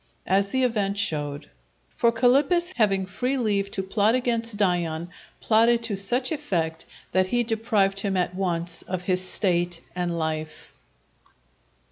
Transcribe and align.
As 0.25 0.47
the 0.47 0.63
event 0.63 0.97
showed. 0.97 1.51
For 1.95 2.11
Calippus 2.11 2.73
having 2.75 3.05
free 3.05 3.37
leave 3.37 3.69
to 3.69 3.83
plot 3.83 4.15
against 4.15 4.57
Dion, 4.57 5.11
plotted 5.39 5.83
to 5.83 5.95
such 5.95 6.31
effect, 6.31 6.87
that 7.11 7.27
he 7.27 7.43
deprived 7.43 7.99
him 7.99 8.17
at 8.17 8.33
once 8.33 8.81
of 8.81 9.03
his 9.03 9.21
State 9.23 9.81
and 9.95 10.17
life. 10.17 10.73